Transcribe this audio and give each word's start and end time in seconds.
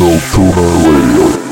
Nocturnal 0.00 0.64
Radio. 0.86 1.49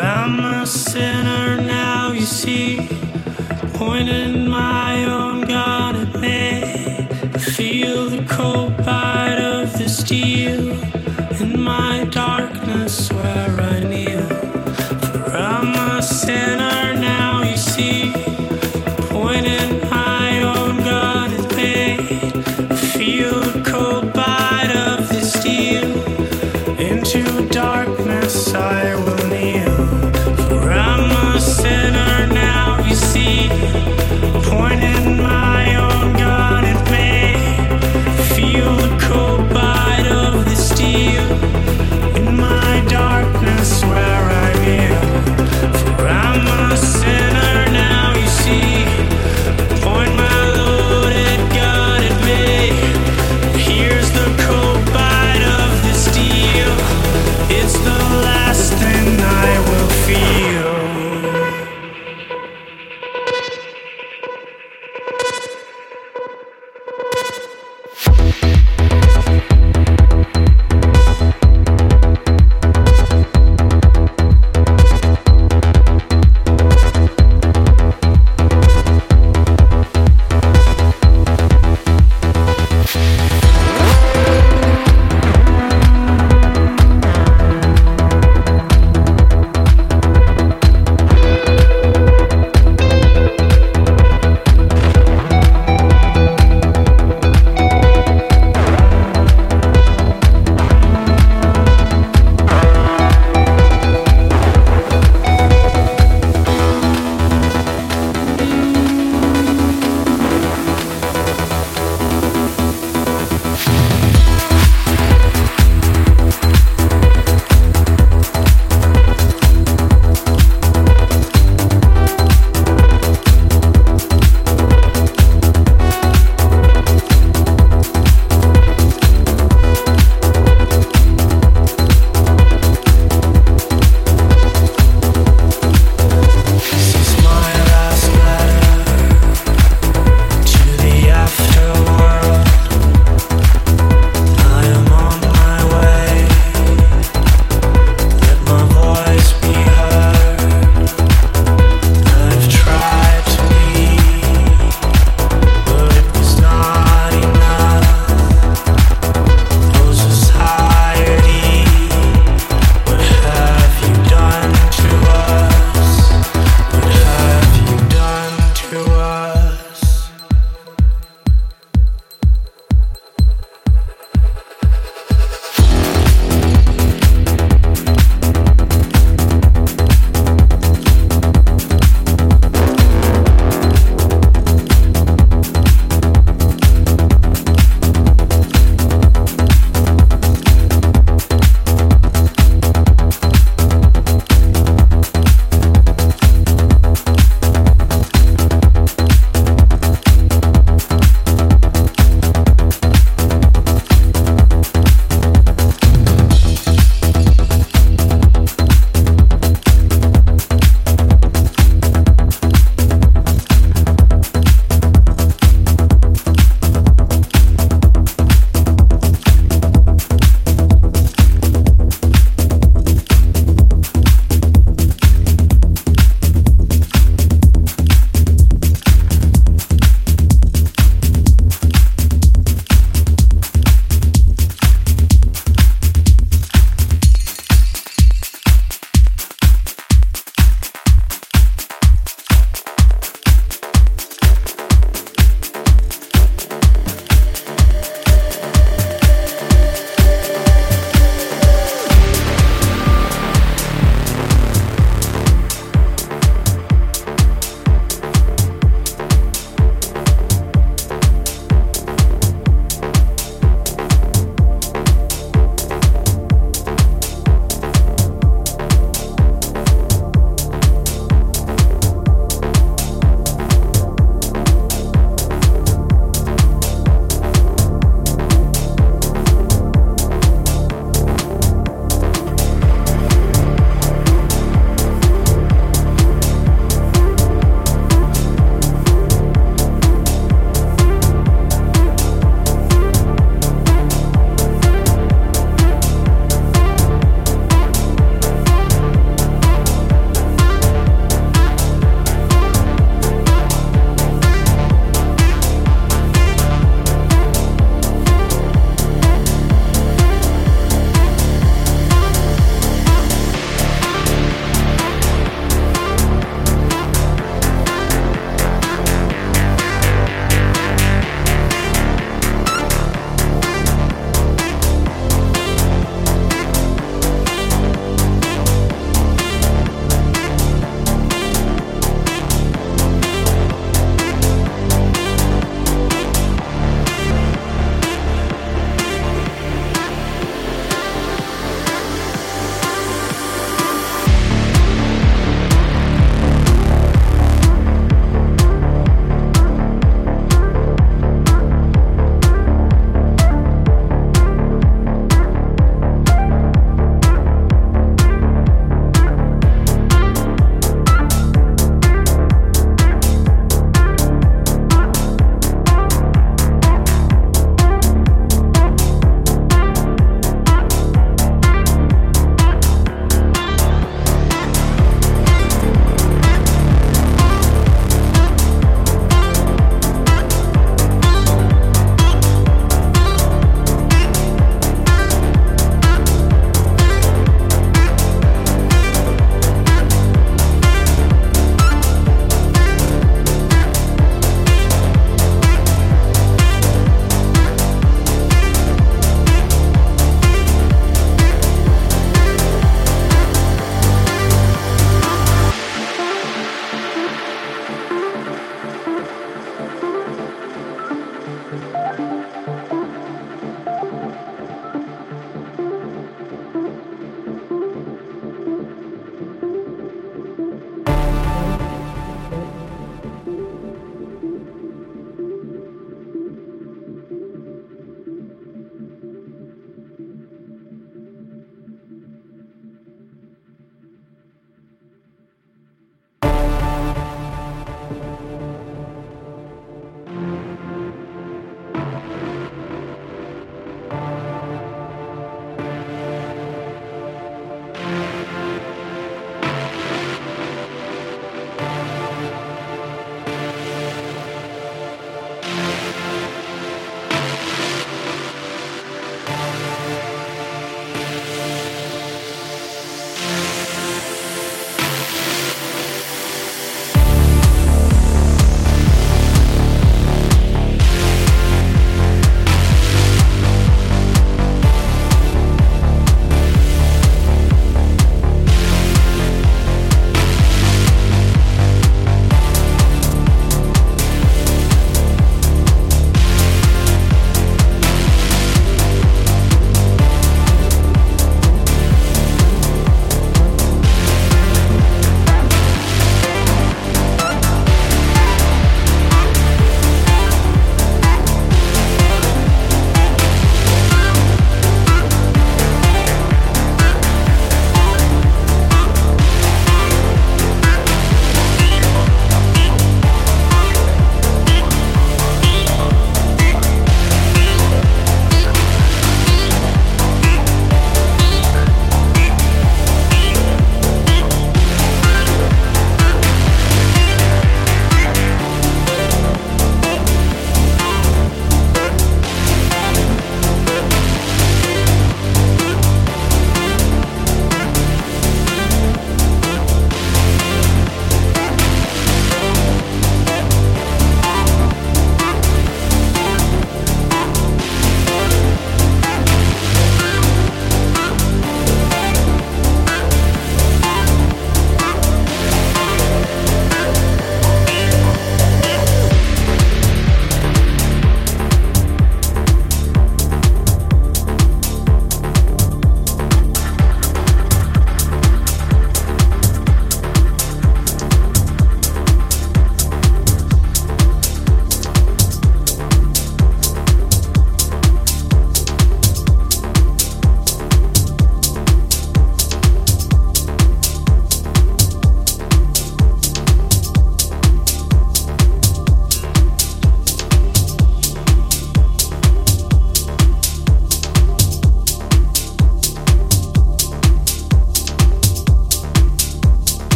I'm 0.00 0.38
a 0.40 0.66
sinner 0.66 1.60
now, 1.60 2.12
you 2.12 2.26
see. 2.26 2.88
Pointing 3.74 4.48
my 4.48 5.04
own 5.04 5.42
gun 5.42 5.96
at 5.96 6.20
me. 6.20 7.08
Feel 7.38 8.08
the 8.08 8.24
cold 8.28 8.76
bite 8.78 9.40
of 9.40 9.76
the 9.78 9.88
steel 9.88 10.70
in 11.40 11.60
my 11.60 12.04
darkness 12.10 13.12
where 13.12 13.60
I 13.60 13.80
kneel. 13.80 14.22
For 14.22 15.36
I'm 15.36 15.74
a 15.74 16.02
sinner. 16.02 16.77